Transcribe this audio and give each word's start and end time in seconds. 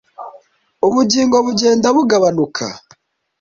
ubugingo 0.87 1.35
bugenda 1.45 1.87
bugabanuka 1.95 2.65